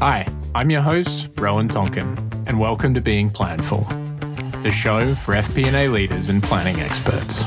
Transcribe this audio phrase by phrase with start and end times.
[0.00, 3.82] Hi, I'm your host, Rowan Tonkin, and welcome to Being Planful,
[4.62, 7.46] the show for FP&A leaders and planning experts.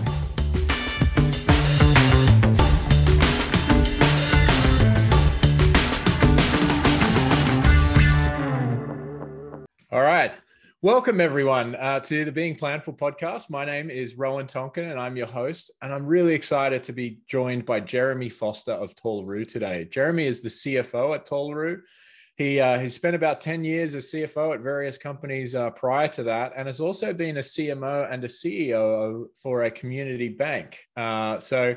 [9.92, 10.34] All right.
[10.82, 13.52] Welcome, everyone, uh, to the Being Planful podcast.
[13.52, 15.70] My name is Rowan Tonkin, and I'm your host.
[15.84, 19.86] And I'm really excited to be joined by Jeremy Foster of Talroo today.
[19.86, 21.82] Jeremy is the CFO at Talroo.
[22.40, 26.24] He, uh, he spent about 10 years as CFO at various companies uh, prior to
[26.24, 30.80] that, and has also been a CMO and a CEO for a community bank.
[30.96, 31.76] Uh, so,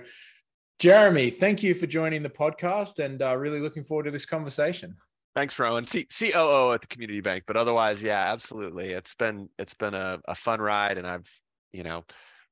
[0.79, 4.95] Jeremy, thank you for joining the podcast and uh, really looking forward to this conversation.
[5.35, 5.85] Thanks, Rowan.
[5.85, 8.93] C- COO at the community bank, but otherwise, yeah, absolutely.
[8.93, 11.29] It's been it's been a, a fun ride, and I've
[11.73, 12.05] you know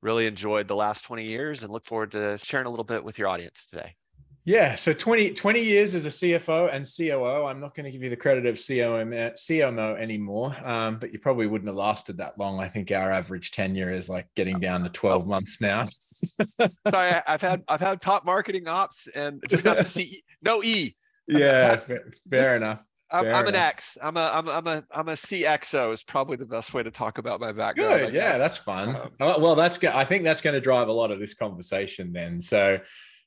[0.02, 3.18] really enjoyed the last 20 years, and look forward to sharing a little bit with
[3.18, 3.94] your audience today.
[4.44, 7.46] Yeah, so 20, 20 years as a CFO and COO.
[7.46, 11.18] I'm not going to give you the credit of COMO, CMO anymore, um, but you
[11.18, 12.58] probably wouldn't have lasted that long.
[12.58, 15.84] I think our average tenure is like getting down to 12 months now.
[16.90, 20.96] Sorry, I've had I've had top marketing ops and just not the C, no E
[21.30, 22.84] yeah, fair, fair enough.
[23.12, 23.54] I'm, I'm an.
[23.56, 23.98] X.
[24.00, 26.90] I'm a I'm a, I'm a I'm a CXO is probably the best way to
[26.90, 28.00] talk about my background.
[28.00, 28.14] Good.
[28.14, 28.94] Yeah, that's fun.
[28.96, 32.12] Um, Oh, well, that's I think that's going to drive a lot of this conversation
[32.12, 32.40] then.
[32.40, 32.78] So,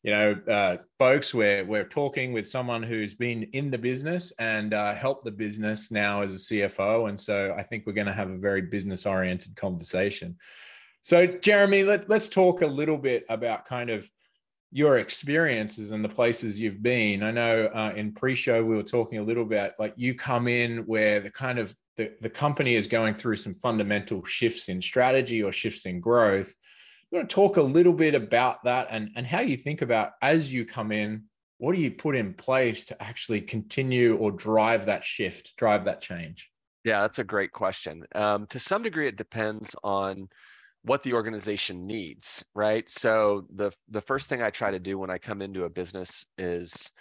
[0.03, 4.73] you know, uh, folks, we're we're talking with someone who's been in the business and
[4.73, 8.13] uh, helped the business now as a CFO, and so I think we're going to
[8.13, 10.37] have a very business oriented conversation.
[10.99, 14.09] So, Jeremy, let, let's talk a little bit about kind of
[14.71, 17.23] your experiences and the places you've been.
[17.23, 20.79] I know uh, in pre-show we were talking a little bit like you come in
[20.79, 25.43] where the kind of the, the company is going through some fundamental shifts in strategy
[25.43, 26.55] or shifts in growth.
[27.13, 30.13] You want to talk a little bit about that and, and how you think about
[30.23, 31.25] as you come in,
[31.59, 36.01] what do you put in place to actually continue or drive that shift, drive that
[36.01, 36.49] change?
[36.83, 38.03] Yeah, that's a great question.
[38.15, 40.27] Um, to some degree, it depends on
[40.81, 42.89] what the organization needs, right?
[42.89, 46.25] So the the first thing I try to do when I come into a business
[46.39, 46.91] is,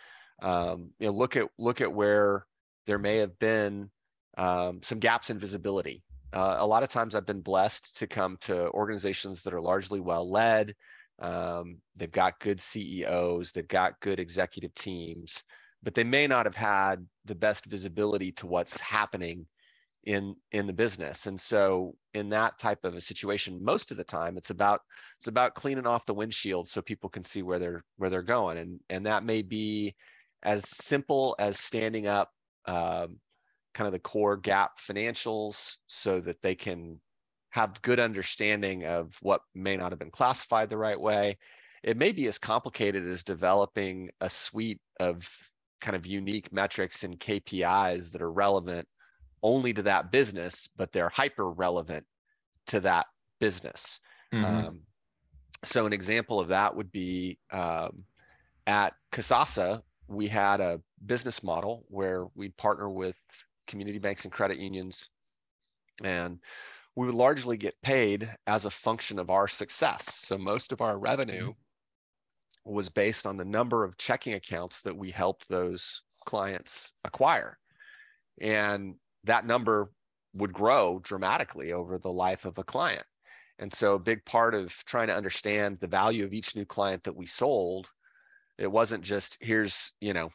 [0.43, 2.45] um, you know, look at look at where
[2.87, 3.89] there may have been
[4.37, 6.03] um, some gaps in visibility.
[6.33, 10.01] Uh, a lot of times, I've been blessed to come to organizations that are largely
[10.01, 10.75] well led.
[11.19, 15.43] Um, they've got good CEOs, they've got good executive teams,
[15.83, 19.47] but they may not have had the best visibility to what's happening
[20.05, 24.03] in in the business and so in that type of a situation most of the
[24.03, 24.81] time it's about
[25.19, 28.59] it's about cleaning off the windshield so people can see where they're where they're going
[28.59, 29.95] and and that may be
[30.43, 32.31] as simple as standing up
[32.67, 33.17] um,
[33.75, 37.01] kind of the core GAAP financials so that they can
[37.51, 41.37] have good understanding of what may not have been classified the right way
[41.83, 45.29] it may be as complicated as developing a suite of
[45.81, 48.87] kind of unique metrics and KPIs that are relevant
[49.43, 52.07] only to that business, but they're hyper relevant
[52.69, 53.07] to that
[53.41, 53.99] business.
[54.33, 54.45] Mhm.
[54.45, 54.81] Um,
[55.65, 58.05] so an example of that would be um,
[58.67, 63.17] at Kasasa, we had a business model where we'd partner with
[63.73, 65.09] community banks and credit unions,
[66.05, 66.39] and
[66.95, 70.15] we would largely get paid as a function of our success.
[70.15, 72.73] So most of our revenue mm-hmm.
[72.73, 77.59] was based on the number of checking accounts that we helped those clients acquire.
[78.43, 79.91] And that number
[80.35, 83.07] would grow dramatically over the life of a client.
[83.59, 87.05] And so a big part of trying to understand the value of each new client
[87.05, 87.89] that we sold,
[88.59, 90.31] it wasn't just here's, you know,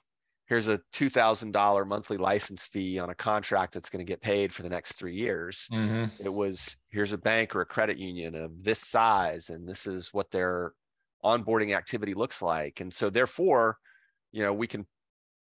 [0.47, 4.63] here's a $2,000 monthly license fee on a contract that's going to get paid for
[4.63, 5.69] the next 3 years.
[5.69, 6.11] Mhm.
[6.19, 10.13] It was here's a bank or a credit union of this size and this is
[10.13, 10.73] what their
[11.23, 12.79] onboarding activity looks like.
[12.81, 13.77] And so therefore,
[14.31, 14.87] you know, we can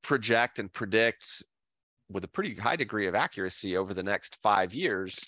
[0.03, 1.44] project and predict
[2.09, 5.19] with a pretty high degree of accuracy over the next five years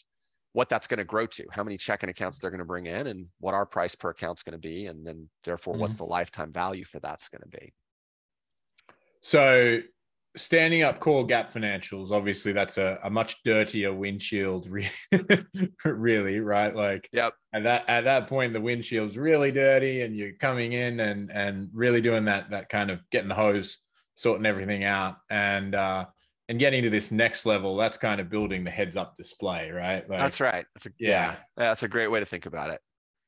[0.54, 3.08] what that's going to grow to, how many checking accounts they're going to bring in,
[3.08, 5.98] and what our price per account is going to be, and then therefore what Mhm.
[5.98, 7.74] the lifetime value for that's going to be.
[9.22, 9.80] So
[10.38, 14.68] standing up core GAAP financials, obviously that's a, a much dirtier windshield,
[15.86, 16.76] really, right?
[16.76, 17.34] Like Yep.
[17.54, 21.70] at that at that point, the windshield's really dirty, and you're coming in and and
[21.74, 23.80] really doing that that kind of getting the hose,
[24.16, 26.06] sorting everything out, and uh,
[26.50, 27.78] and getting to this next level.
[27.78, 30.08] That's kind of building the heads up display, right?
[30.10, 30.66] Like, That's right.
[30.76, 31.10] That's a, Yeah.
[31.10, 31.36] yeah.
[31.58, 32.82] That's a great way to think about it.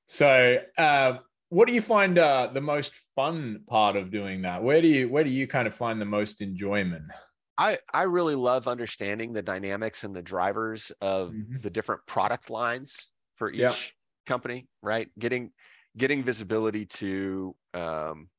[0.07, 1.17] So, uh,
[1.53, 4.63] what do you find uh, the most fun part of doing that?
[4.63, 7.11] Where do you where do you kind of find the most enjoyment?
[7.57, 11.61] I, I really love understanding the dynamics and the drivers of Mhm.
[11.61, 13.93] the different product lines for each Yep.
[14.25, 15.11] company, right?
[15.19, 15.51] Getting
[15.95, 18.29] getting visibility to um,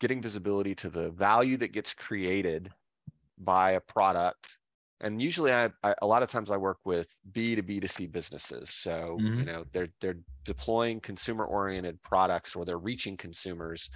[0.00, 2.72] getting visibility to the value that gets created
[3.38, 4.58] by a product
[5.02, 7.88] and usually I, I, a lot of times I work with B to B to
[7.88, 8.68] C businesses.
[8.70, 9.40] So mm-hmm.
[9.40, 13.90] you know they're they're deploying consumer oriented products or they're reaching consumers,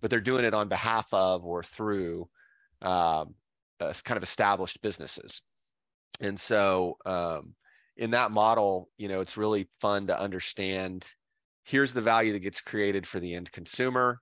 [0.00, 2.28] but they're doing it on behalf of or through
[2.82, 3.34] um,
[3.80, 5.40] uh, kind of established businesses.
[6.20, 7.54] And so um,
[7.96, 11.06] in that model, you know, it's really fun to understand.
[11.64, 14.20] Here's the value that gets created for the end consumer.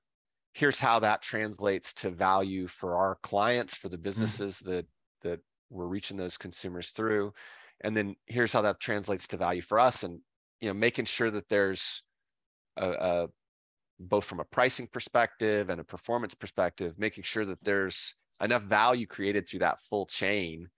[0.55, 4.05] Here's how that translates to value for our clients, for the mm-hmm.
[4.05, 4.71] businesses mm-hmm.
[4.71, 4.87] that
[5.23, 7.33] that we're reaching those consumers through
[7.83, 10.21] and then here's how that translates to value for us and
[10.61, 12.03] you know making sure that there's
[12.77, 13.27] a, a
[14.01, 19.07] both from a pricing perspective and a performance perspective making sure that there's enough value
[19.07, 20.69] created through that full chain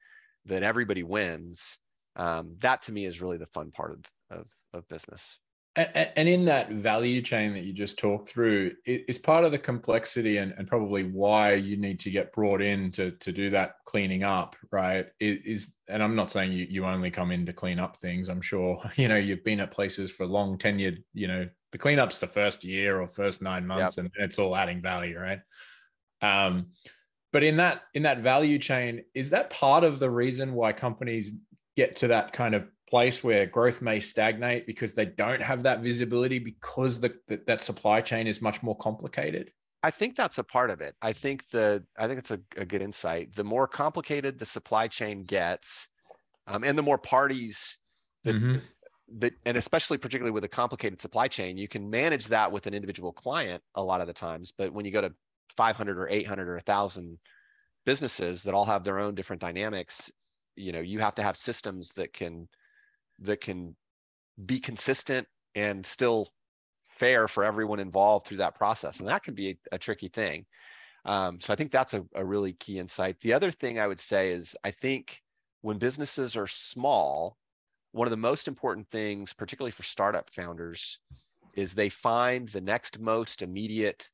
[0.46, 1.78] that everybody wins
[2.16, 5.38] um, that to me is really the fun part of, of, of business
[5.76, 10.38] and in that value chain that you just talked through is part of the complexity
[10.38, 14.24] and, and, probably why you need to get brought in to, to do that cleaning
[14.24, 17.96] up right is and i'm not saying you, you only come in to clean up
[17.96, 21.78] things i'm sure you know you've been at places for long tenured you know the
[21.78, 24.06] cleanup's the first year or first nine months yep.
[24.06, 25.40] and it's all adding value right
[26.20, 26.66] um
[27.32, 31.32] but in that in that value chain is that part of the reason why companies
[31.76, 35.80] get to that kind of place where growth may stagnate because they don't have that
[35.80, 39.52] visibility because the, the, that supply chain is much more complicated?
[39.82, 40.94] I think that's a part of it.
[41.00, 43.34] I think the i think it's a, a good insight.
[43.34, 45.88] The more complicated the supply chain gets
[46.46, 47.78] um, and the more parties
[48.24, 48.58] that, mm-hmm.
[49.18, 52.74] that and especially particularly with a complicated supply chain you can manage that with an
[52.74, 54.52] individual client a lot of the times.
[54.56, 55.12] But when you go to
[55.56, 57.18] 500 or 800 or 1000
[57.86, 60.10] businesses that all have their own different dynamics
[60.56, 62.46] you know you have to have systems that can
[63.20, 63.76] that can
[64.46, 66.28] be consistent and still
[66.88, 68.98] fair for everyone involved through that process.
[68.98, 70.46] And that can be a, a tricky thing.
[71.04, 73.20] Um, so I think that's a, a really key insight.
[73.20, 75.22] The other thing I would say is I think
[75.62, 77.38] when businesses are small,
[77.92, 80.98] one of the most important things, particularly for startup founders,
[81.54, 84.08] is they find the next most immediate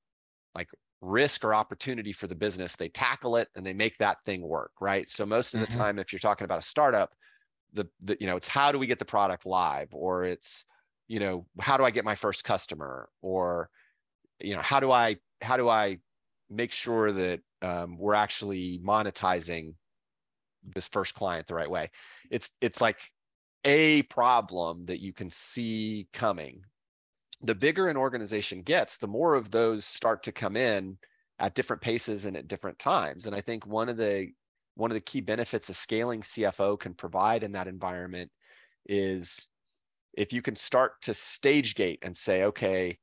[0.55, 0.69] like
[1.03, 4.73] risk or opportunity for the business they tackle it and they make that thing work
[4.81, 5.79] right so most of the mm-hmm.
[5.79, 7.13] time if you're talking about a startup
[7.77, 10.65] the, the you know it's how do we get the product live or it's
[11.09, 13.71] you know how do i get my first customer or
[14.41, 15.99] you know how do i how do i
[16.51, 19.75] make sure that um, we're actually monetizing
[20.75, 21.91] this first client the right way?
[22.31, 22.99] It's it's like
[23.65, 26.63] a problem that you can see coming.
[27.43, 30.99] The bigger an organization gets the more of those start to come in
[31.39, 33.27] at different paces and at different times.
[33.27, 34.29] And i think one of the
[34.77, 38.31] one of the key benefits a scaling CFO can provide in that environment
[38.87, 39.49] is
[40.13, 42.99] if you can start to stage gate and say, okay,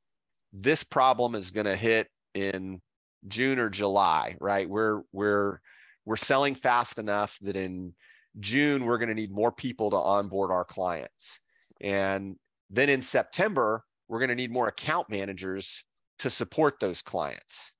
[0.52, 2.80] this problem is going to hit in
[3.28, 4.68] June or July, right?
[4.68, 5.60] We're we're
[6.04, 7.94] we're selling fast enough that in
[8.40, 11.38] June we're going to need more people to onboard our clients.
[11.80, 12.36] And
[12.70, 15.82] then in September, we're going to need more account managers
[16.20, 17.72] to support those clients.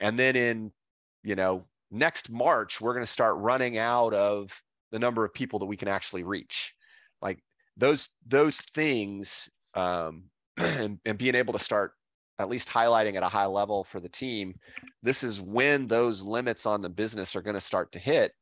[0.00, 0.72] And then in,
[1.22, 4.50] you know, next March, we're going to start running out of
[4.92, 6.74] the number of people that we can actually reach.
[7.22, 7.42] Like
[7.76, 10.24] those those things, um,
[10.56, 11.92] and, and being able to start
[12.38, 14.54] at least highlighting at a high level for the team.
[15.02, 18.32] This is when those limits on the business are going to start to hit.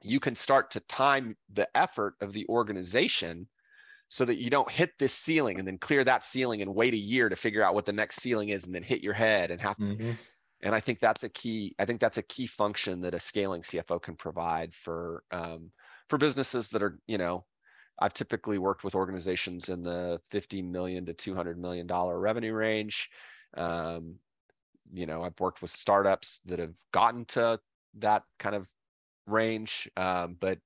[0.00, 3.46] You can start to time the effort of the organization
[4.08, 6.98] so that you don't hit this ceiling and then clear that ceiling and wait a
[6.98, 9.60] year to figure out what the next ceiling is and then hit your head and
[9.60, 10.12] have mm-hmm
[10.64, 11.76] and I think that's a key.
[11.78, 15.70] I think that's a key function that a scaling CFO can provide for um,
[16.08, 17.44] for businesses that are, you know,
[17.98, 23.10] I've typically worked with organizations in the 50 million to 200 million dollar revenue range.
[23.54, 24.16] Um,
[24.90, 27.60] you know, I've worked with startups that have gotten to
[27.98, 28.66] that kind of
[29.26, 30.58] range, um, but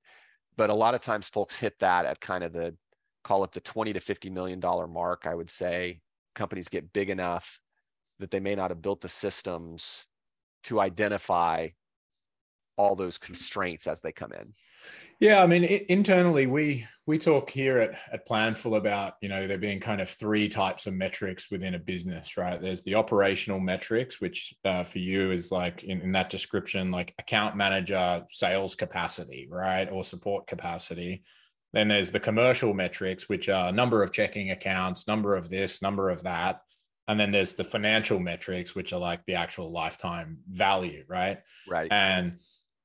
[0.57, 2.77] but a lot of times folks hit that at kind of the
[3.25, 5.27] call it the 20 to 50 million dollar mark.
[5.27, 6.01] I would say
[6.37, 7.61] companies get big enough
[8.19, 10.07] that they may not have built the systems
[10.65, 11.69] to identify
[12.77, 14.55] all those constraints as they come in.
[15.21, 19.59] Yeah i mean internally we we talk here at, at planful about you know there
[19.59, 22.63] being kind of three types of metrics within a business right?
[22.63, 27.15] There's the operational metrics which uh, for you is like in, in that description like
[27.19, 29.91] account manager sales capacity right?
[29.91, 31.25] Or support capacity.
[31.73, 36.11] Then there's the commercial metrics which are number of checking accounts number of this number
[36.11, 36.61] of that
[37.09, 41.39] and then there's the financial metrics which are like the actual lifetime value right?
[41.69, 41.91] Right.
[41.91, 42.39] And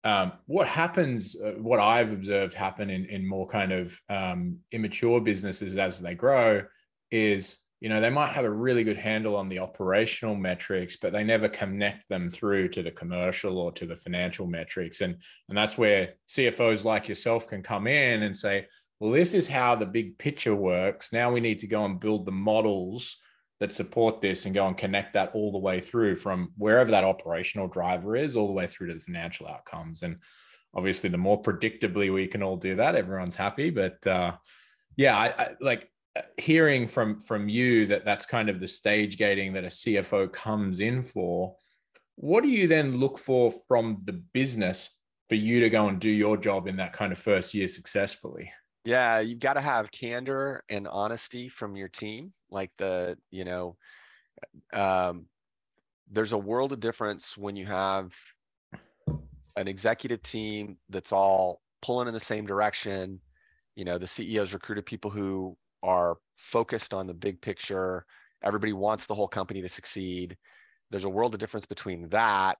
[0.03, 5.21] um, what happens uh, what i've observed happen in, in more kind of um, immature
[5.21, 6.63] businesses as they grow
[7.11, 11.13] is you know they might have a really good handle on the operational metrics but
[11.13, 15.01] they never connect them through to the commercial or to the financial metrics.
[15.01, 15.17] And
[15.49, 18.67] and that's where cfos like yourself can come in and say
[18.99, 21.11] well this is how the big picture works.
[21.11, 23.17] Now we need to go and build the models
[23.59, 27.03] that support this and go and connect that all the way through from wherever that
[27.03, 30.17] operational driver is all the way through to the financial outcomes and
[30.75, 34.31] obviously the more predictably we can all do that everyone's happy but uh
[34.97, 35.89] yeah I, I like
[36.37, 40.79] hearing from from you that that's kind of the stage gating that a CFO comes
[40.79, 41.55] in for,
[42.15, 46.09] what do you then look for from the business for you to go and do
[46.09, 48.51] your job in that kind of first year successfully?
[48.85, 52.33] Yeah, you've got to have candor and honesty from your team.
[52.53, 53.75] Like the, you know,
[54.71, 55.25] um,
[56.11, 58.13] there's a world of difference when you have
[59.55, 63.19] an executive team that's all pulling in the same direction.
[63.75, 68.05] You know, the CEOs recruited people who are focused on the big picture.
[68.43, 70.37] Everybody wants the whole company to succeed.
[70.91, 72.57] There's a world of difference between that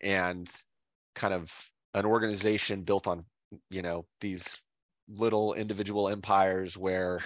[0.00, 0.48] and
[1.14, 1.52] kind of
[1.94, 3.24] an organization built on,
[3.70, 4.56] you know, these
[5.08, 7.18] little individual empires where.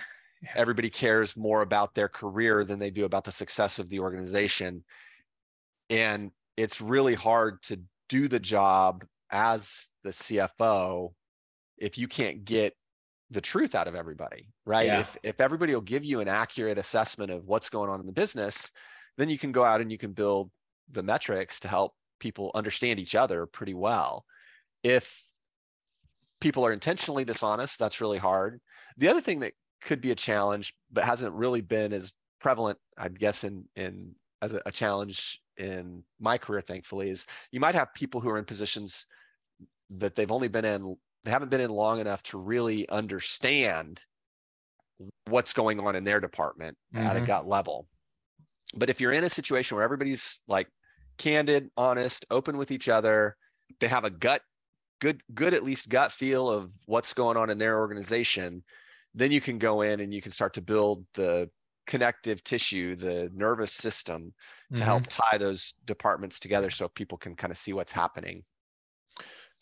[0.54, 4.84] Everybody cares more about their career than they do about the success of the organization.
[5.90, 11.12] And it's really hard to do the job as the CFO
[11.78, 12.74] if you can't get
[13.30, 14.86] the truth out of everybody, right?
[14.86, 15.00] Yeah.
[15.00, 18.12] If if everybody will give you an accurate assessment of what's going on in the
[18.12, 18.70] business,
[19.18, 20.50] then you can go out and you can build
[20.92, 24.24] the metrics to help people understand each other pretty well.
[24.82, 25.22] If
[26.40, 28.60] people are intentionally dishonest, that's really hard.
[28.96, 33.08] The other thing that could be a challenge, but hasn't really been as prevalent, I
[33.08, 37.94] guess, in in as a, a challenge in my career, thankfully, is you might have
[37.94, 39.06] people who are in positions
[39.90, 44.00] that they've only been in they haven't been in long enough to really understand
[45.28, 47.04] what's going on in their department mm-hmm.
[47.04, 47.26] at a mm-hmm.
[47.26, 47.88] gut level.
[48.74, 50.68] But if you're in a situation where everybody's like
[51.18, 53.36] candid, honest, open with each other,
[53.80, 54.42] they have a gut
[55.00, 58.62] good good at least gut feel of what's going on in their organization,
[59.16, 61.50] then you can go in and you can start to build the
[61.86, 64.34] connective tissue, the nervous system
[64.70, 64.84] to mm-hmm.
[64.84, 68.44] help tie those departments together so people can kind of see what's happening.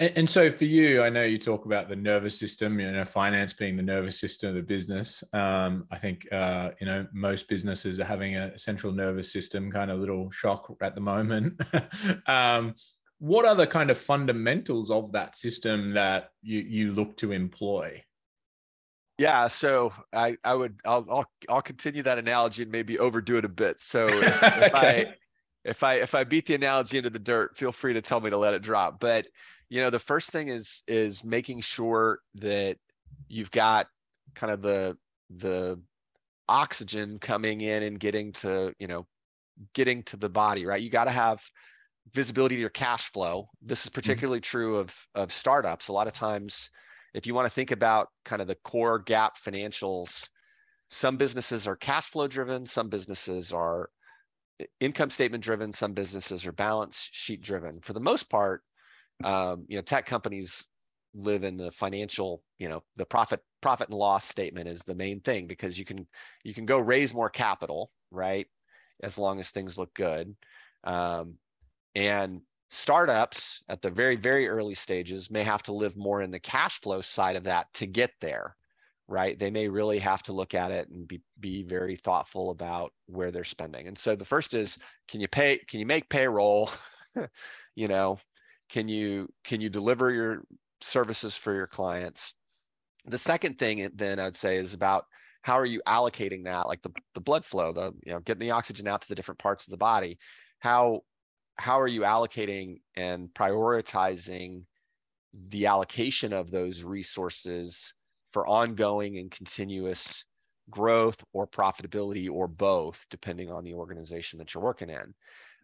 [0.00, 3.04] And, and, so for you, I know you talk about the nervous system, you know,
[3.04, 5.22] finance being the nervous system of the business.
[5.32, 9.92] Um, I think, uh, you know, most businesses are having a central nervous system kind
[9.92, 11.60] of little shock at the moment.
[12.26, 12.74] um,
[13.18, 18.02] what are the kind of fundamentals of that system that you, you look to employ?
[19.18, 23.44] Yeah, so I, I would I'll, I'll I'll continue that analogy and maybe overdo it
[23.44, 23.80] a bit.
[23.80, 25.06] So if, if okay.
[25.06, 25.14] I
[25.64, 28.30] if I if I beat the analogy into the dirt, feel free to tell me
[28.30, 28.98] to let it drop.
[28.98, 29.26] But
[29.68, 32.76] you know the first thing is is making sure that
[33.28, 33.86] you've got
[34.34, 34.96] kind of the
[35.36, 35.80] the
[36.48, 39.06] oxygen coming in and getting to you know
[39.72, 41.40] getting to the body right you got to have
[42.12, 43.94] visibility to your cash flow this is mm-hmm.
[43.94, 44.58] particularly mm-hmm.
[44.58, 46.70] true of of startups a lot of times
[47.14, 50.28] if you want to think about kind of the core GAAP financials
[50.90, 53.88] some businesses are cash flow driven some businesses are
[54.80, 57.80] income statement driven some businesses are balance sheet driven.
[57.80, 58.62] For the most part
[59.22, 60.64] um, you know tech companies
[61.14, 65.20] live in the financial you know the profit profit and loss statement is the main
[65.20, 66.06] thing because you can
[66.42, 68.46] you can go raise more capital right
[69.02, 70.34] as long as things look good.
[70.84, 71.34] Um,
[71.94, 76.40] and startups at the very very early stages may have to live more in the
[76.40, 78.56] cash flow side of that to get there
[79.08, 79.38] right?
[79.38, 83.30] They may really have to look at it and be, be very thoughtful about where
[83.30, 83.86] they're spending.
[83.86, 84.78] And so the first is
[85.08, 86.70] can you pay can you make payroll?
[87.76, 88.18] You know
[88.68, 90.42] can you can you deliver your
[90.80, 92.34] services for your clients?
[93.06, 95.06] The second thing eh, then i'd say is about
[95.42, 98.52] how are you allocating that like the, the blood flow the you know getting the
[98.52, 100.18] oxygen out to the different parts of the body?
[100.60, 101.02] How
[101.56, 104.64] how are you allocating and prioritizing
[105.48, 107.92] the allocation of those resources
[108.32, 110.24] for ongoing and continuous
[110.70, 115.14] growth or profitability or both depending on the organization that you're working in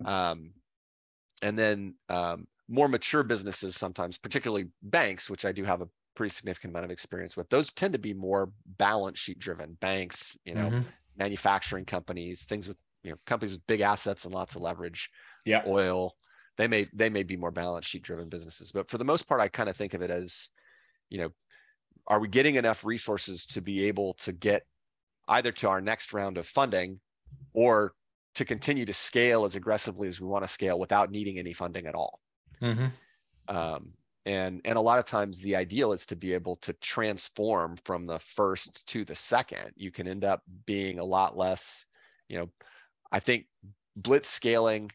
[0.04, 0.50] um,
[1.42, 6.32] and then um, more mature businesses sometimes, particularly banks, which I do have a pretty
[6.34, 9.76] significant amount of experience with, those tend to be more balance sheet driven.
[9.80, 10.88] Banks, you know, mm-hmm.
[11.16, 15.10] manufacturing companies, things with you know companies with big assets and lots of leverage.
[15.44, 16.14] Yeah, oil.
[16.56, 19.40] They may they may be more balance sheet driven businesses, but for the most part,
[19.40, 20.50] I kind of think of it as,
[21.08, 21.30] you know,
[22.06, 24.62] are we getting enough resources to be able to get
[25.28, 27.00] either to our next round of funding
[27.54, 27.94] or
[28.34, 31.86] to continue to scale as aggressively as we want to scale without needing any funding
[31.86, 32.20] at all.
[32.60, 32.86] Mm-hmm.
[33.48, 33.92] Um,
[34.26, 38.06] and and a lot of times the ideal is to be able to transform from
[38.06, 39.72] the first to the second.
[39.76, 41.86] You can end up being a lot less
[42.30, 42.48] you know,
[43.10, 43.46] I think
[43.96, 44.92] blitz scaling,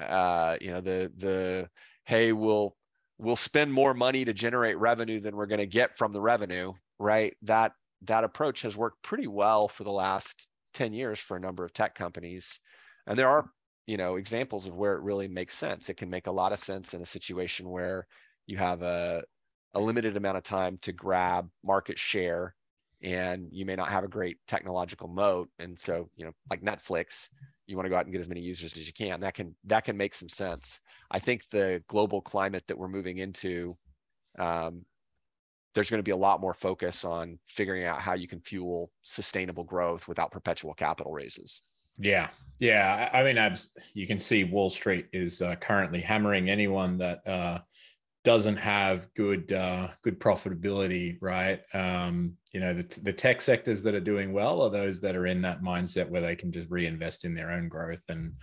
[0.00, 1.70] uh, you know, the the
[2.04, 2.76] hey, we'll
[3.18, 6.72] we'll spend more money to generate revenue than we're going to get from the revenue,
[6.98, 7.36] right?
[7.42, 11.64] That that approach has worked pretty well for the last 10 years for a number
[11.64, 12.60] of tech companies.
[13.06, 13.50] And there are,
[13.86, 15.88] you know, examples of where it really makes sense.
[15.88, 18.06] It can make a lot of sense in a situation where
[18.46, 19.22] you have a
[19.74, 22.54] a limited amount of time to grab market share
[23.02, 25.48] and you may not have a great technological moat.
[25.58, 27.28] And so you know like netflix
[27.66, 29.20] you want to go out and get as many users as you can.
[29.20, 30.80] That can that can make some sense.
[31.10, 33.76] I think the global climate that we're moving into
[34.38, 34.84] um,
[35.74, 38.90] there's going to be a lot more focus on figuring out how you can fuel
[39.02, 41.62] sustainable growth without perpetual capital raises.
[41.98, 42.28] Yeah.
[42.58, 43.08] Yeah.
[43.12, 43.56] I mean
[43.94, 47.58] you can see wall street is uh, currently hammering anyone that uh,
[48.24, 51.60] doesn't have good uh, good profitability, right?
[51.72, 55.26] Um, you know, the, the tech sectors that are doing well are those that are
[55.26, 58.34] in that mindset where they can just reinvest in their own growth and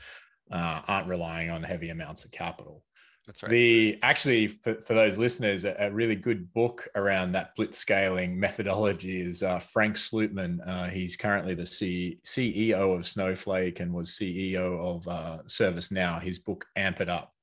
[0.51, 2.83] uh, aren't relying on heavy amounts of capital.
[3.27, 3.51] That's right.
[3.51, 8.39] The actually for, for those listeners, a, a really good book around that blitz scaling
[8.39, 10.65] methodology is uh, Frank Slootman.
[10.65, 16.21] Uh, he's currently the C, CEO of Snowflake and was CEO of uh, ServiceNow.
[16.21, 17.33] His book Amp It Up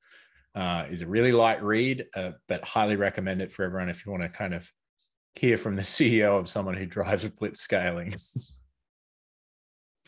[0.55, 4.13] uh, is a really light read, uh, but highly recommend it for everyone if you
[4.13, 4.71] want to kind of
[5.35, 8.15] hear from the CEO of someone who drives blitz scaling.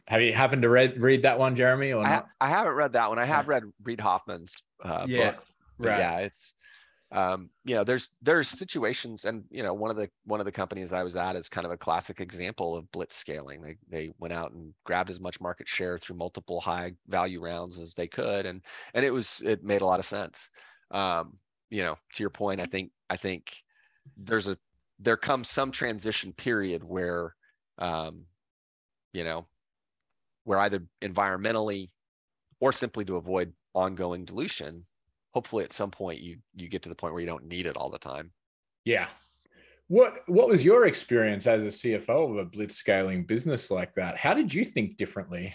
[0.06, 1.92] have you happened to read read that one, Jeremy?
[1.92, 2.26] Or I, not?
[2.40, 3.18] I haven't read that one.
[3.18, 5.44] I have read Reid Hoffman's uh, yeah, book.
[5.78, 5.98] Right.
[5.98, 6.54] Yeah, it's
[7.12, 10.52] um, you know, there's there's situations, and you know, one of the one of the
[10.52, 13.62] companies I was at is kind of a classic example of blitz scaling.
[13.62, 17.78] They they went out and grabbed as much market share through multiple high value rounds
[17.78, 18.60] as they could, and
[18.94, 20.50] and it was it made a lot of sense.
[20.90, 21.38] Um,
[21.70, 23.52] you know, to your point, I think I think
[24.16, 24.58] there's a
[24.98, 27.34] there comes some transition period where,
[27.78, 28.24] um,
[29.12, 29.46] you know,
[30.44, 31.90] where either environmentally
[32.60, 34.86] or simply to avoid ongoing dilution,
[35.36, 37.76] hopefully at some point you you get to the point where you don't need it
[37.76, 38.30] all the time.
[38.86, 39.08] Yeah.
[39.88, 44.16] What what was your experience as a CFO of a blitz scaling business like that?
[44.16, 45.54] How did you think differently?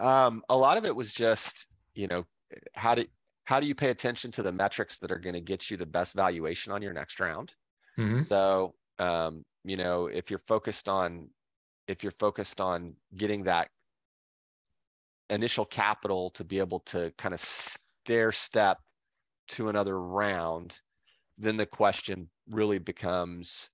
[0.00, 2.24] Um, a lot of it was just, you know,
[2.74, 3.04] how do
[3.44, 5.86] how do you pay attention to the metrics that are going to get you the
[5.86, 7.52] best valuation on your next round?
[7.96, 8.24] Mm-hmm.
[8.24, 11.28] So, um, you know, if you're focused on
[11.86, 13.68] if you're focused on getting that
[15.30, 18.78] initial capital to be able to kind of stair step
[19.48, 20.78] to another round,
[21.38, 23.70] then the question really becomes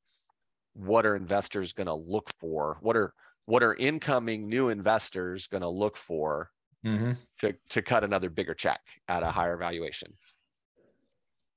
[0.74, 2.78] what are investors going to look for?
[2.80, 3.12] What are
[3.46, 6.50] what are incoming new investors going to look for
[6.84, 7.12] mm-hmm.
[7.40, 10.12] to, to cut another bigger check at a higher valuation?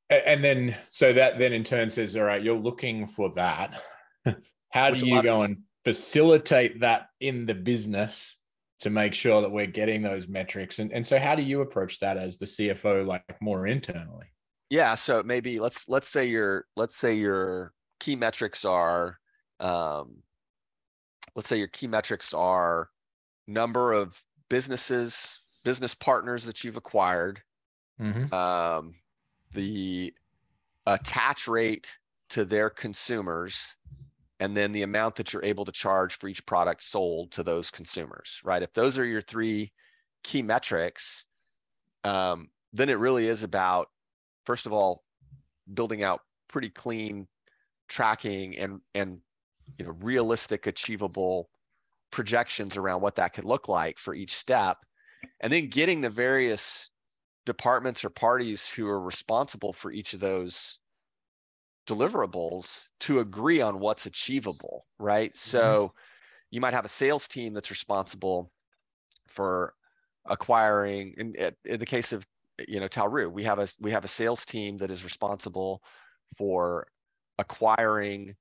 [0.10, 3.82] And then, so that then in turn says, all right, you're looking for that.
[4.70, 8.38] How Which do you go and facilitate that in the business
[8.82, 10.80] to make sure that we're getting those metrics.
[10.80, 14.26] And, and so how do you approach that as the CFO, like more internally?
[14.70, 14.96] Yeah.
[14.96, 19.20] So maybe let's, let's say your, let's say your key metrics are,
[19.60, 20.18] um,
[21.36, 22.90] let's say your key metrics are
[23.48, 27.40] number of businesses, business partners that you've acquired,
[28.02, 28.34] mm-hmm.
[28.34, 28.96] um,
[29.54, 30.14] the
[30.88, 31.92] attach rate
[32.30, 33.62] to their consumers,
[34.42, 37.70] and then the amount that you're able to charge for each product sold to those
[37.70, 38.64] consumers, right?
[38.64, 39.72] If those are your three
[40.24, 41.26] key metrics,
[42.04, 43.90] um, then it really is about,
[44.48, 45.04] first of all,
[45.72, 47.28] building out pretty clean
[47.88, 49.20] tracking and and
[49.78, 51.48] you know realistic, achievable
[52.10, 54.78] projections around what that could look like for each step,
[55.42, 56.90] and then getting the various
[57.46, 60.80] departments or parties who are responsible for each of those
[61.88, 65.34] deliverables to agree on what's achievable, right?
[65.34, 65.58] Mm-hmm.
[65.58, 65.94] So
[66.50, 68.52] you might have a sales team that's responsible
[69.28, 69.74] for
[70.26, 71.34] acquiring in,
[71.66, 72.26] in the case of
[72.68, 75.82] you know Talroo, we have a we have a sales team that is responsible
[76.38, 76.88] for
[77.40, 78.36] acquiring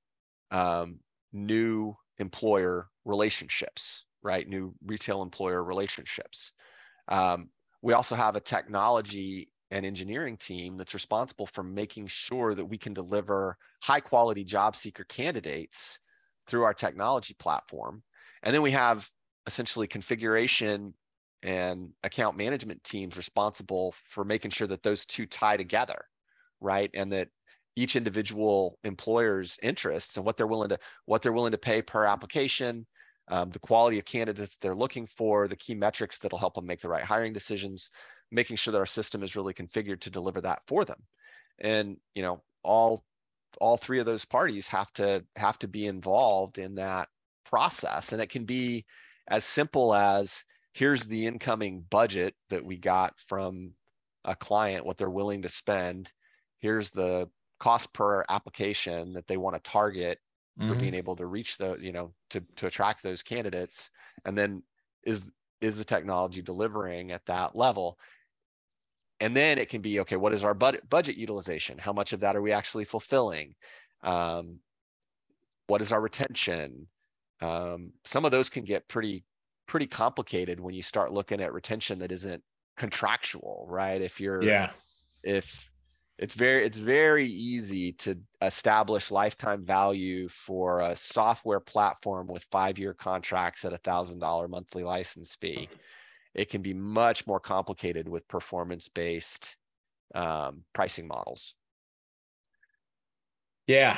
[0.51, 0.99] um,
[1.33, 4.47] new employer relationships, right?
[4.47, 6.53] New retail employer relationships.
[7.07, 7.49] Um,
[7.81, 12.77] we also have a technology and engineering team that's responsible for making sure that we
[12.77, 15.97] can deliver high quality job seeker candidates
[16.47, 18.03] through our technology platform.
[18.43, 19.09] And then we have
[19.47, 20.93] essentially configuration
[21.41, 26.05] and account management teams responsible for making sure that those two tie together,
[26.59, 26.91] right?
[26.93, 27.29] And that
[27.75, 32.03] each individual employer's interests and what they're willing to what they're willing to pay per
[32.03, 32.85] application,
[33.29, 36.81] um, the quality of candidates they're looking for, the key metrics that'll help them make
[36.81, 37.89] the right hiring decisions,
[38.31, 41.01] making sure that our system is really configured to deliver that for them
[41.59, 43.03] and you know all
[43.59, 47.09] all three of those parties have to have to be involved in that
[47.45, 48.85] process and it can be
[49.27, 53.73] as simple as here's the incoming budget that we got from
[54.25, 56.11] a client, what they're willing to spend.
[56.59, 60.19] Here's the cost per application that they want to target
[60.59, 60.71] mm-hmm.
[60.71, 63.89] for being able to reach the, you know, to to attract those candidates.
[64.25, 64.63] And then
[65.03, 67.97] is is the technology delivering at that level?
[69.21, 70.15] And then it can be okay.
[70.15, 71.77] What is our budget budget utilization?
[71.77, 73.53] How much of that are we actually fulfilling?
[74.03, 74.59] Um,
[75.67, 76.87] what is our retention?
[77.39, 79.23] Um, some of those can get pretty
[79.67, 82.43] pretty complicated when you start looking at retention that isn't
[82.77, 84.01] contractual, right?
[84.01, 84.71] If you're yeah,
[85.23, 85.69] if
[86.17, 92.79] it's very it's very easy to establish lifetime value for a software platform with five
[92.79, 95.69] year contracts at a thousand dollar monthly license fee.
[96.33, 99.55] It can be much more complicated with performance based
[100.15, 101.55] um, pricing models.
[103.67, 103.97] Yeah,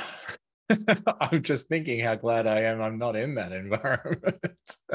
[1.22, 4.38] I'm just thinking how glad I am I'm not in that environment.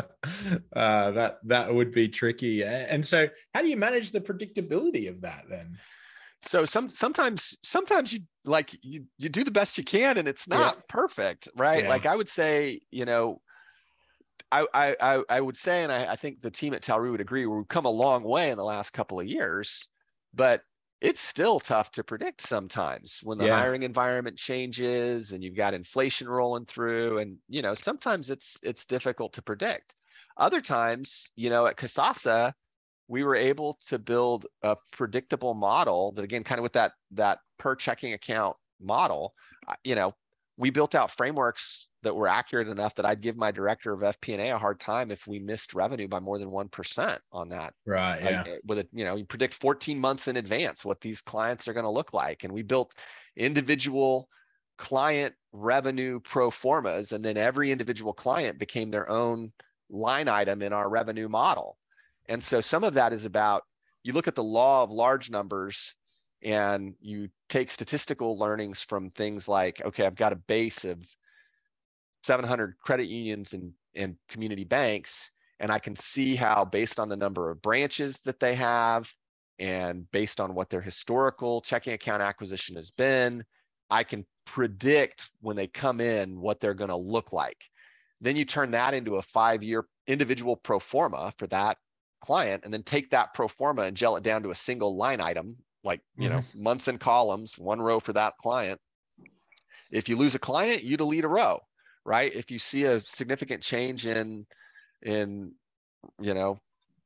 [0.73, 2.65] uh, that that would be tricky.
[2.65, 5.79] And so, how do you manage the predictability of that then?
[6.43, 10.47] So some sometimes sometimes you like you you do the best you can, and it's
[10.47, 10.81] not yeah.
[10.89, 11.83] perfect, right?
[11.83, 11.89] Yeah.
[11.89, 13.41] Like I would say, you know,
[14.51, 17.47] I I I would say, and I, I think the team at Talroo would agree,
[17.47, 19.87] we've come a long way in the last couple of years,
[20.35, 20.63] but
[21.01, 23.59] it's still tough to predict sometimes when the yeah.
[23.59, 28.85] hiring environment changes and you've got inflation rolling through and you know sometimes it's it's
[28.85, 29.95] difficult to predict
[30.37, 32.53] other times you know at kasasa
[33.07, 37.39] we were able to build a predictable model that again kind of with that that
[37.59, 39.35] per checking account model
[39.69, 40.13] uh, you know
[40.59, 44.51] we built out frameworks that were accurate enough that I'd give my director of FP&A
[44.51, 47.75] a hard time if we missed revenue by more than 1% on that.
[47.87, 48.21] Right.
[48.21, 48.45] Yeah.
[48.45, 51.73] Eh, with it, you know, you predict 14 months in advance what these clients are
[51.73, 52.43] going to look like.
[52.43, 52.93] And we built
[53.37, 54.29] individual
[54.79, 57.13] client revenue pro formas.
[57.13, 59.53] And then every individual client became their own
[59.89, 61.79] line item in our revenue model.
[62.29, 63.63] And so some of that is about
[64.03, 65.95] you look at the law of large numbers
[66.43, 70.99] and you take statistical learnings from things like okay i've got a base of
[72.23, 77.17] 700 credit unions and, and community banks and i can see how based on the
[77.17, 79.13] number of branches that they have
[79.59, 83.45] and based on what their historical checking account acquisition has been
[83.91, 87.69] i can predict when they come in what they're going to look like.
[88.21, 91.77] Then you turn that into a five year individual pro forma for that
[92.23, 95.21] client and then take that pro forma and gel it down to a single line
[95.21, 95.57] item
[95.89, 96.37] like you mm-hmm.
[96.37, 98.79] know months and columns one row for that client
[99.91, 101.59] if you lose a client you delete a row
[102.05, 104.47] right if you see a significant change in
[105.03, 105.51] in
[106.21, 106.57] you know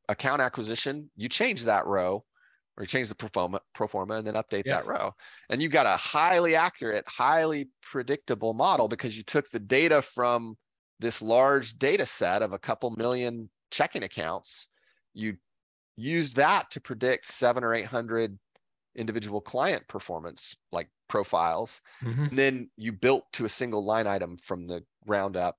[0.08, 2.22] account acquisition you change that row
[2.76, 4.76] or you change the pro forma, pro forma and then update yeah.
[4.76, 5.14] that row
[5.48, 10.56] and you've got a highly accurate highly predictable model because you took the data from
[10.98, 14.66] this large data set of a couple million checking accounts
[15.14, 15.36] you
[15.96, 18.36] used that to predict seven or eight hundred
[18.94, 22.24] individual client performance like profiles mm-hmm.
[22.24, 25.58] and then you built to a single line item from the ground up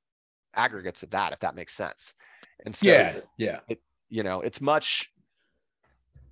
[0.56, 2.14] aggregates of that if that makes sense.
[2.66, 3.60] And so yeah yeah.
[3.68, 5.10] it, you know it's much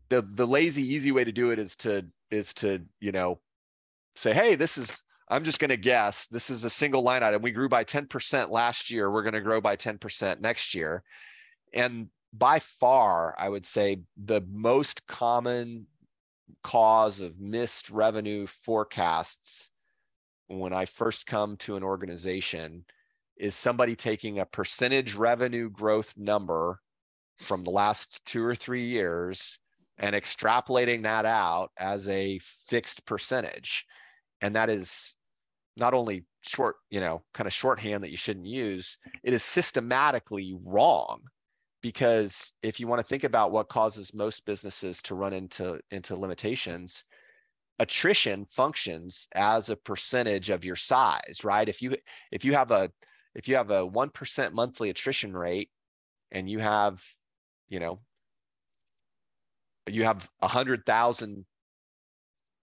[0.10, 3.40] the the lazy easy way to do it is to is to you know
[4.16, 4.90] say hey this is
[5.30, 7.42] i'm just going to guess this is a single line item.
[7.42, 9.10] We grew by 10% last year.
[9.10, 11.04] We're going to grow by 10% next year.
[11.74, 15.86] And by far i would say the most common
[16.64, 19.70] cause of missed revenue forecasts
[20.48, 22.86] when I first come to an organization
[23.38, 26.80] is somebody taking a percentage revenue growth number
[27.40, 29.58] from the last two or three years
[29.98, 33.86] and extrapolating that out as a fixed percentage.
[34.42, 35.16] And that is
[35.78, 40.56] not only short, you know, kind of shorthand that you shouldn't use, it is systematically
[40.64, 41.22] wrong
[41.82, 46.16] because if you want to think about what causes most businesses to run into into
[46.16, 47.04] limitations
[47.80, 51.96] attrition functions as a percentage of your size right if you
[52.32, 52.92] if you have a
[53.34, 55.70] if you have a 1% monthly attrition rate
[56.32, 57.02] and you have
[57.70, 58.00] you know
[59.88, 61.46] you have a hundred thousand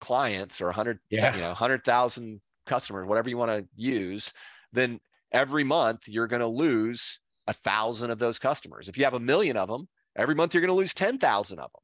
[0.00, 1.34] clients or a hundred yeah.
[1.34, 4.32] you know hundred thousand customers whatever you want to use
[4.72, 5.00] then
[5.32, 8.88] every month you're going to lose a thousand of those customers.
[8.88, 11.70] If you have a million of them, every month you're going to lose 10,000 of
[11.72, 11.82] them.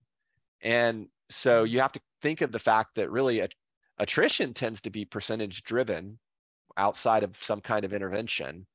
[0.61, 3.49] And so you have to think of the fact that really
[3.99, 6.19] attrition tends to be percentage driven
[6.77, 8.67] outside of some kind of intervention.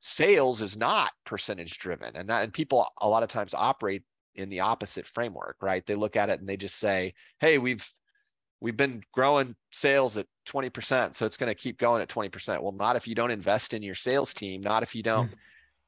[0.00, 2.16] Sales is not percentage driven.
[2.16, 4.02] And that and people a lot of times operate
[4.34, 5.86] in the opposite framework, right?
[5.86, 7.88] They look at it and they just say, "Hey, we've
[8.60, 12.72] we've been growing sales at 20%, so it's going to keep going at 20%." Well,
[12.72, 15.36] not if you don't invest in your sales team, not if you don't, mm-hmm.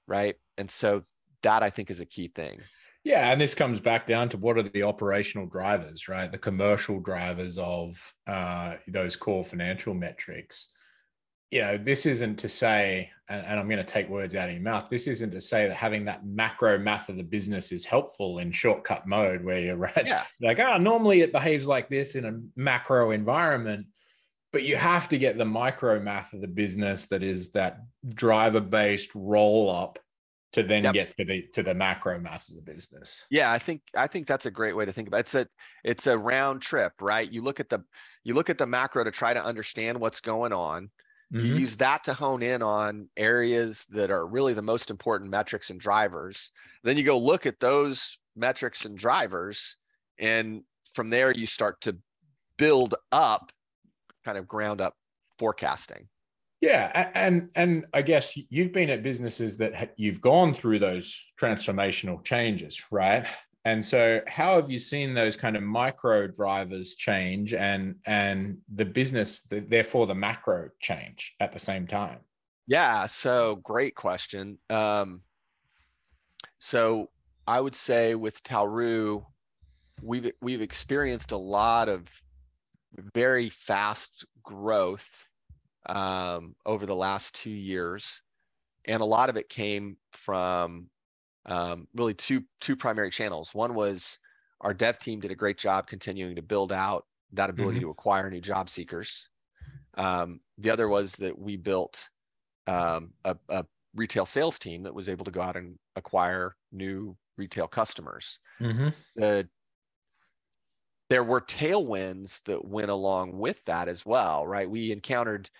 [0.06, 0.36] Right?
[0.56, 1.02] and so
[1.42, 2.60] that I think is a key thing.
[3.02, 6.30] Yeah, and this comes back down to what are the operational drivers, right?
[6.32, 10.68] The commercial drivers of uh, those core financial metrics.
[11.50, 14.54] You know, this isn't to say, and, and I'm going to take words out of
[14.54, 14.88] your mouth.
[14.88, 18.50] This isn't to say that having that macro math of the business is helpful in
[18.50, 20.24] shortcut mode, where you're right, Yeah.
[20.40, 23.86] like, ah, normally it behaves like this in a macro environment,
[24.54, 27.78] but you have to get the micro math of the business that is that
[28.14, 29.98] driver based roll up
[30.52, 30.94] to then Yep.
[30.94, 33.24] get to the to the macro math of the business.
[33.30, 35.20] Yeah, I think, I think that's a great way to think about it.
[35.22, 35.48] It's a,
[35.82, 37.28] it's a round trip, right?
[37.30, 37.80] You look at the,
[38.22, 40.88] you look at the macro to try to understand what's going on.
[41.32, 41.58] You Mhm.
[41.58, 45.80] use that to hone in on areas that are really the most important metrics and
[45.80, 46.52] drivers.
[46.84, 49.76] Then you go look at those metrics and drivers.
[50.20, 50.62] And
[50.94, 51.98] from there, you start to
[52.56, 53.50] build up
[54.24, 54.94] kind of ground up
[55.38, 56.08] forecasting.
[56.60, 62.24] Yeah, and and I guess you've been at businesses that you've gone through those transformational
[62.24, 63.26] changes, right?
[63.66, 68.84] And so, how have you seen those kind of micro drivers change, and and the
[68.84, 72.20] business, the, therefore the macro change at the same time?
[72.66, 74.58] Yeah, so great question.
[74.70, 75.20] Um,
[76.58, 77.10] so
[77.46, 79.24] I would say with Talroo,
[80.02, 82.06] we've, we've experienced a lot of
[83.14, 85.08] very fast growth
[85.86, 88.22] um, over the last two years.
[88.86, 90.88] And a lot of it came from
[91.46, 93.54] um, really two, two primary channels.
[93.54, 94.18] One was
[94.60, 98.30] our dev team did a great job continuing to build out that ability to acquire
[98.30, 99.28] new job seekers.
[99.94, 102.08] Um, the other was that we built
[102.66, 107.16] um, a, a retail sales team that was able to go out and acquire new
[107.36, 108.38] retail customers.
[108.60, 108.88] Mm-hmm.
[109.16, 109.48] The
[111.10, 114.68] there were tailwinds that went along with that as well, right?
[114.68, 115.50] We encountered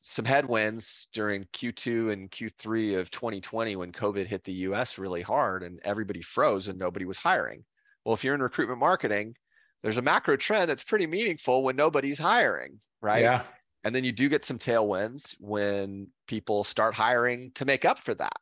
[0.00, 5.62] some headwinds during Q2 and Q3 of 2020 when COVID hit the US really hard
[5.62, 7.64] and everybody froze and nobody was hiring.
[8.04, 9.34] Well, if you're in recruitment marketing,
[9.82, 13.22] there's a macro trend that's pretty meaningful when nobody's hiring, right?
[13.22, 13.42] Yeah.
[13.84, 18.14] And then you do get some tailwinds when people start hiring to make up for
[18.14, 18.36] that.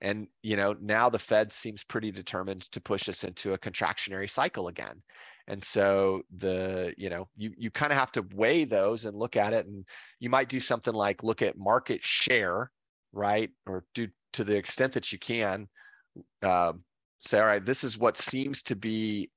[0.00, 4.28] And you know, now the Fed seems pretty determined to push us into a contractionary
[4.28, 5.02] cycle again.
[5.48, 9.36] And so the, you know, you you kind of have to weigh those and look
[9.36, 9.66] at it.
[9.66, 9.84] And
[10.18, 12.70] you might do something like look at market share,
[13.12, 13.50] right?
[13.66, 15.68] Or do to the extent that you can,
[16.42, 16.82] um,
[17.20, 19.30] say, all right, this is what seems to be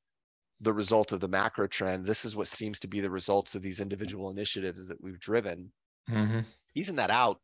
[0.62, 2.06] the result of the macro trend.
[2.06, 5.72] This is what seems to be the results of these individual initiatives that we've driven.
[6.10, 6.40] Mm-hmm.
[6.74, 7.40] Teasing that out,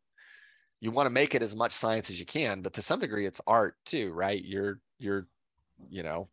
[0.80, 3.26] you want to make it as much science as you can, but to some degree
[3.26, 4.42] it's art too, right?
[4.44, 5.26] You're you're,
[5.88, 6.28] you know,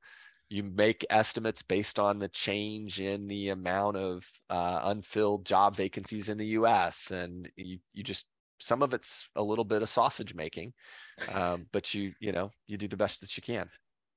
[0.53, 6.29] you make estimates based on the change in the amount of uh, unfilled job vacancies
[6.29, 7.09] in the U.S.
[7.09, 8.25] and you you just
[8.59, 10.71] some of it's a little bit of sausage making,
[11.33, 13.67] um, but you you know you do the best that you can.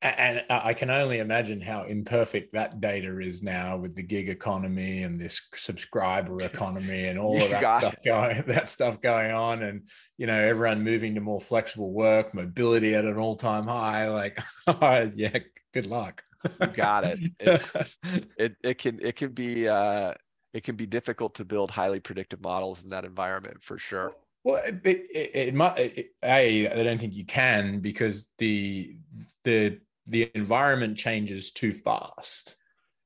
[0.03, 5.05] And I can only imagine how imperfect that data is now with the gig economy
[5.05, 9.89] and this subscriber economy and all of that stuff going that stuff going on and
[10.19, 14.11] you know everyone moving to more flexible work, mobility at an all-time high.
[14.11, 14.39] Like,
[15.17, 15.39] yeah,
[15.73, 16.23] good luck.
[16.59, 17.21] You got it.
[17.39, 17.73] It's
[18.37, 20.15] it it can it can be uh
[20.53, 24.17] it can be difficult to build highly predictive models in that environment for sure.
[24.45, 25.79] Well, it, it, it might.
[25.79, 28.97] It, a, I don't think you can because the
[29.45, 32.55] the the environment changes too fast,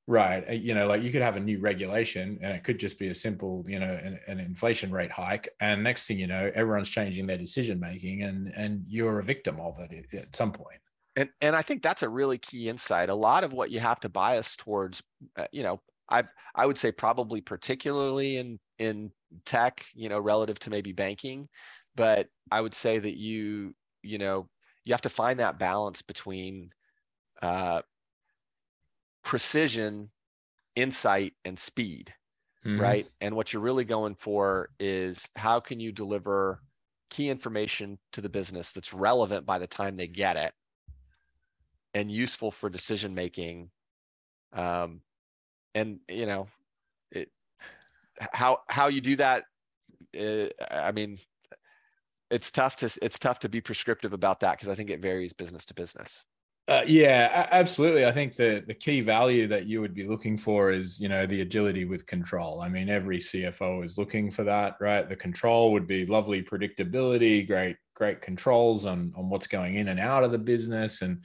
[0.07, 0.47] right?
[0.49, 3.09] Uh, You know, like you could have a new regulation, and it could just be
[3.09, 6.91] a simple, you know, an, an inflation rate hike, and next thing you know, everyone's
[6.91, 10.81] changing their decision making, and and you're a victim of it at some point.
[11.21, 13.11] And and I think that's a really key insight.
[13.11, 15.03] A lot of what you have to bias towards,
[15.37, 19.13] uh, you know, I I would say probably particularly in in
[19.45, 21.49] tech, you know, relative to maybe banking,
[21.95, 24.49] but I would say that you you know
[24.85, 26.71] you have to find that balance between
[27.43, 27.83] uh,
[29.23, 30.11] precision,
[30.77, 32.15] insight, and speed.
[32.65, 32.81] Mhm.
[32.81, 33.09] right?
[33.21, 36.63] And what you're really going for is how can you deliver
[37.11, 40.55] key information to the business that's relevant by the time they get it
[41.95, 43.71] and useful for decision making.
[44.53, 45.01] Um,
[45.75, 46.49] and you know,
[47.13, 47.31] it,
[48.33, 49.45] how how you do that.
[50.19, 51.19] Uh, I mean,
[52.31, 55.33] it's tough to it's tough to be prescriptive about that because I think it varies
[55.33, 56.25] business to business.
[56.69, 58.07] Uh, yeah, absolutely.
[58.07, 61.27] I think the the key value that you would be looking for is, you know,
[61.27, 62.61] the agility with control.
[62.61, 65.09] I mean, every CFO is looking for that, right?
[65.09, 69.99] The control would be lovely predictability, great great controls on on what's going in and
[69.99, 71.25] out of the business, and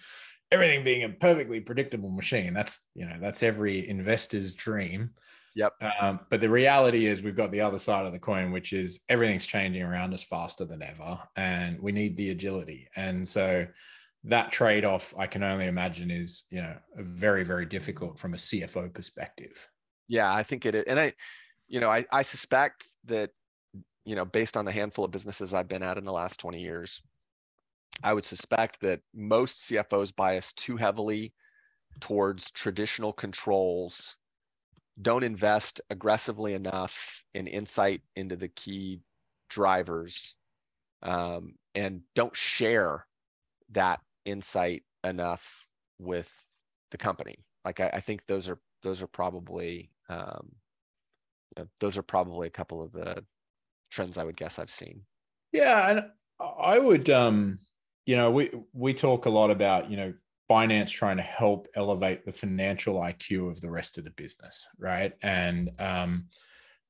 [0.51, 2.53] everything being a perfectly predictable machine.
[2.53, 5.11] That's you know that's every investor's dream.
[5.55, 5.73] Yep.
[6.01, 9.01] Um, but the reality is, we've got the other side of the coin, which is
[9.07, 12.89] everything's changing around us faster than ever, and we need the agility.
[12.97, 13.65] And so
[14.25, 18.91] that trade-off i can only imagine is you know very very difficult from a cfo
[18.91, 19.67] perspective
[20.07, 21.13] yeah i think it is and i
[21.67, 23.29] you know i, I suspect that
[24.03, 26.59] you know based on the handful of businesses i've been at in the last 20
[26.59, 27.01] years
[28.03, 31.33] i would suspect that most cfos bias too heavily
[31.99, 34.15] towards traditional controls
[35.01, 39.01] don't invest aggressively enough in insight into the key
[39.49, 40.35] drivers
[41.03, 43.05] um, and don't share
[43.71, 46.33] that insight enough with
[46.91, 47.37] the company.
[47.63, 50.51] Like I, I think those are those are probably um,
[51.55, 53.23] you know, those are probably a couple of the
[53.89, 55.01] trends I would guess I've seen.
[55.51, 56.05] Yeah, and
[56.39, 57.59] I would um,
[58.05, 60.13] you know we we talk a lot about you know
[60.47, 65.13] finance trying to help elevate the financial IQ of the rest of the business, right?
[65.21, 66.25] And um,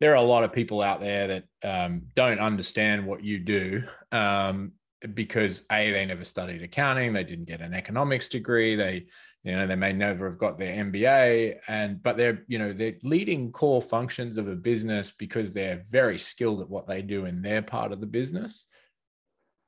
[0.02, 3.84] there are a lot of people out there that um, don't understand what you do
[4.12, 4.74] um,
[5.14, 9.06] because a they never studied accounting, they didn't get an economics degree, they
[9.44, 12.96] you know they may never have got their MBA, and but they're you know they're
[13.04, 17.42] leading core functions of a business because they're very skilled at what they do in
[17.42, 18.68] their part of the business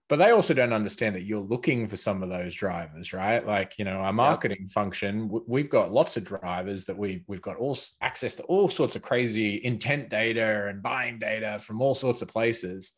[0.09, 3.77] but they also don't understand that you're looking for some of those drivers right like
[3.77, 4.69] you know our marketing yep.
[4.69, 8.95] function we've got lots of drivers that we we've got all access to all sorts
[8.95, 12.93] of crazy intent data and buying data from all sorts of places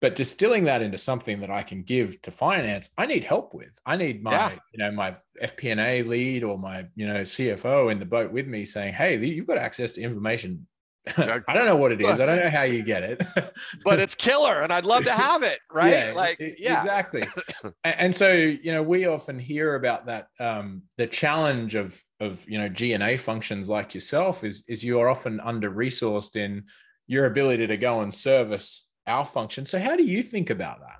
[0.00, 3.78] but distilling that into something that i can give to finance i need help with
[3.86, 4.52] i need my yeah.
[4.72, 8.64] you know my fp&a lead or my you know cfo in the boat with me
[8.64, 10.66] saying hey you've got access to information
[11.16, 12.20] I don't know what it is.
[12.20, 13.22] I don't know how you get it,
[13.84, 15.60] but it's killer, and I'd love to have it.
[15.72, 15.92] Right?
[15.92, 17.24] Yeah, like, yeah, exactly.
[17.84, 20.28] and so, you know, we often hear about that.
[20.38, 24.82] Um, the challenge of of you know G and A functions like yourself is is
[24.82, 26.64] you are often under resourced in
[27.06, 29.64] your ability to go and service our function.
[29.66, 30.98] So, how do you think about that?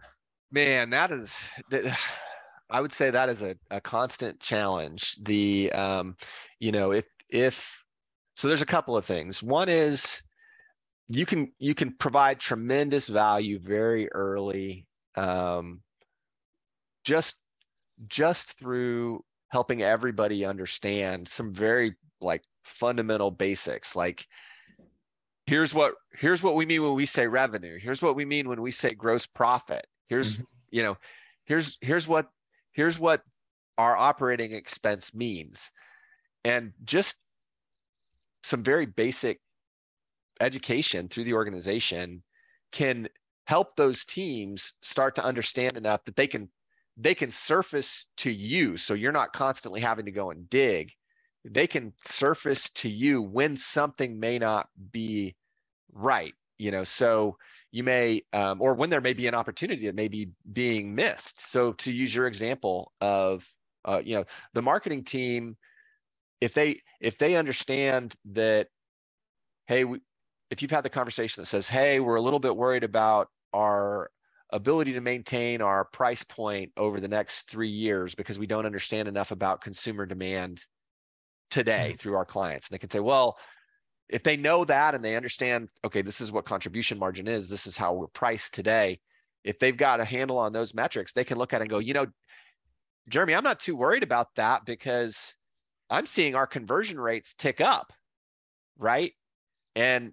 [0.51, 1.35] Man, that is.
[2.71, 5.17] I would say that is a, a constant challenge.
[5.23, 6.17] The um,
[6.61, 7.83] you know, if if
[8.39, 9.43] so there's a couple of things.
[9.43, 10.23] One is
[11.09, 15.81] you can you can provide tremendous value very early, um,
[17.03, 17.35] just
[18.07, 24.25] just through helping everybody understand some very like fundamental basics like
[25.47, 28.61] here's what here's what we mean when we say revenue here's what we mean when
[28.61, 30.45] we say gross profit here's mm-hmm.
[30.71, 30.97] you know
[31.47, 32.29] here's here's what
[32.73, 33.23] here's what
[33.79, 35.73] our operating expense means
[36.45, 37.17] and just
[38.43, 39.41] some very basic
[40.41, 42.23] education through the organization
[42.73, 43.09] can
[43.45, 46.49] help those teams start to understand enough that they can
[46.97, 48.77] they can surface to you.
[48.77, 50.93] So you're not constantly having to go and dig.
[51.45, 55.37] They can surface to you when something may not be
[55.93, 56.85] right you know?
[56.85, 57.39] So
[57.71, 61.49] you may um, or when there may be an opportunity that may be being missed.
[61.51, 63.47] So to use your example of
[63.85, 65.57] uh, you know the marketing team
[66.41, 68.69] if they if they understand that
[69.67, 70.01] hey we,
[70.51, 74.11] if you've had the conversation that says hey we're a little bit worried about our
[74.51, 79.09] ability to maintain our price point over the next three years because we don't understand
[79.09, 80.61] enough about consumer demand
[81.51, 81.97] today mm-hmm.
[81.97, 83.37] through our clients and they can say well
[84.09, 87.67] if they know that and they understand okay this is what contribution margin is this
[87.67, 88.99] is how we're priced today
[89.45, 91.79] if they've got a handle on those metrics they can look at it and go
[91.79, 92.07] you know
[93.09, 95.35] jeremy i'm not too worried about that because
[95.91, 97.93] I'm seeing our conversion rates tick up,
[98.79, 99.13] right?
[99.75, 100.13] And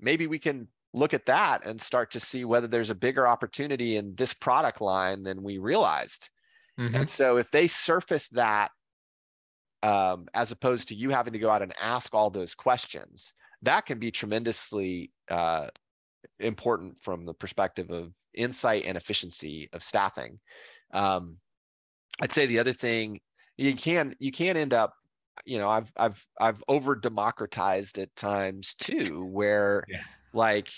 [0.00, 3.96] maybe we can look at that and start to see whether there's a bigger opportunity
[3.96, 6.28] in this product line than we realized.
[6.78, 6.94] Mm-hmm.
[6.94, 8.70] And so if they surface that
[9.82, 13.86] um, as opposed to you having to go out and ask all those questions, that
[13.86, 15.68] can be tremendously uh,
[16.38, 20.38] important from the perspective of insight and efficiency of staffing.
[20.92, 21.38] Um,
[22.20, 23.20] I'd say the other thing
[23.56, 24.94] you can you can end up
[25.44, 30.00] you know i've i've i've over democratized at times too where yeah.
[30.32, 30.68] like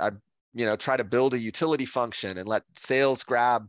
[0.00, 0.10] i
[0.54, 3.68] you know try to build a utility function and let sales grab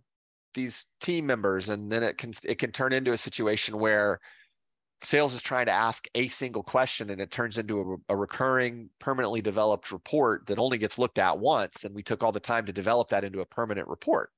[0.53, 4.19] these team members and then it can it can turn into a situation where
[5.01, 8.89] sales is trying to ask a single question and it turns into a, a, recurring
[8.99, 12.65] permanently developed report that only gets looked at once and we took all the time
[12.65, 14.31] to develop that into a permanent report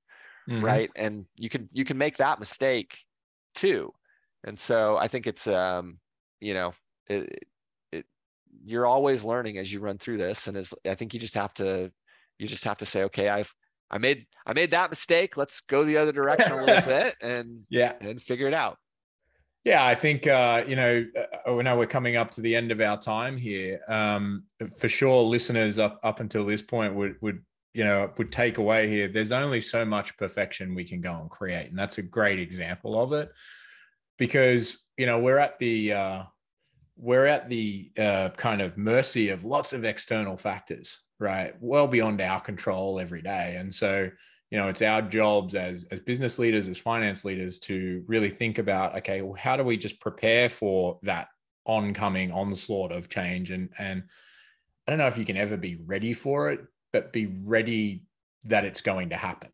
[0.49, 0.65] mm-hmm.
[0.65, 2.97] right and you can you can make that mistake
[3.53, 3.93] too
[4.48, 6.00] and so I think it's um,
[6.39, 6.74] you know,
[7.10, 7.45] it,
[7.91, 8.06] it
[8.66, 11.54] you're always learning as you run through this, and as I think you just have
[11.56, 11.91] to
[12.39, 13.54] you just have to say, okay, I've
[13.91, 15.36] I made I made that mistake.
[15.36, 18.78] Let's go the other direction a little bit and yeah and figure it out.
[19.66, 21.06] Yeah, I think uh, you know
[21.45, 23.82] uh, we know we're coming up to the end of our time here.
[23.89, 24.43] Um,
[24.78, 27.43] for sure, listeners up up until this point would would
[27.74, 31.30] you know would take away here there's only so much perfection we can go and
[31.30, 33.30] create and that's a great example of it
[34.18, 36.24] because you know we're at the uh,
[36.95, 41.55] we're at the uh, kind of mercy of lots of external factors right?
[41.59, 43.55] Well beyond our control every day.
[43.57, 44.09] And so
[44.49, 48.59] you know it's our jobs as as business leaders as finance leaders to really think
[48.59, 51.28] about okay well how do we just prepare for that
[51.65, 53.51] oncoming onslaught of change?
[53.51, 54.03] And and
[54.88, 56.61] i don't know if you can ever be ready for it
[56.93, 58.03] but be ready
[58.45, 59.51] that it's going to happen.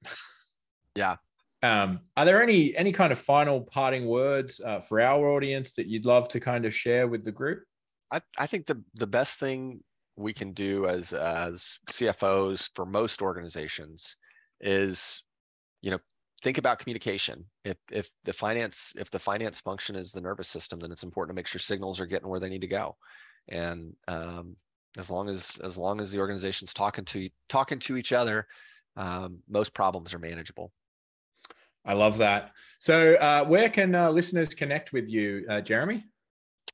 [0.96, 1.16] Yeah
[1.64, 5.88] um, are there any any kind of final parting words uh, for our audience that
[5.88, 7.64] you'd love to kind of share with the group?
[8.12, 9.82] I, I think the the best thing
[10.16, 14.16] we can do as as cfos for most organizations
[14.62, 15.24] is
[15.82, 15.98] you know
[16.44, 17.46] think about communication.
[17.64, 21.34] If if the finance if the finance function is the nervous system then it's important
[21.34, 22.98] to make sure signals are getting where they need to go.
[23.48, 24.58] And um,
[24.98, 28.48] as long as as long as the organization's talking to talking to each other
[28.98, 30.74] um, most problems are manageable
[31.86, 32.52] i love that.
[32.80, 36.04] So uh, where can uh, listeners connect with you uh, jeremy?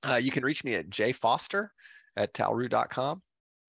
[0.07, 1.70] Uh, you can reach me at jfoster
[2.16, 3.22] at talroo.com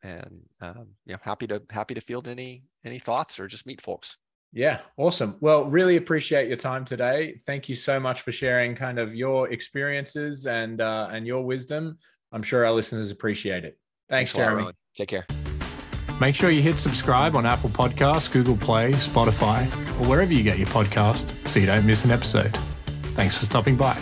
[0.03, 3.81] and um, you know happy to happy to field any any thoughts or just meet
[3.81, 4.17] folks.
[4.53, 5.37] Yeah awesome.
[5.41, 7.37] Well really appreciate your time today.
[7.47, 11.99] Thank you so much for sharing kind of your experiences and uh, and your wisdom.
[12.33, 13.79] I'm sure our listeners appreciate it.
[14.09, 14.63] Thanks, thanks jeremy.
[14.65, 15.27] Lot, take care
[16.21, 19.65] make sure you hit subscribe on apple podcasts google play spotify
[20.01, 22.57] or wherever you get your podcast so you don't miss an episode.
[23.17, 23.99] Thanks for stopping by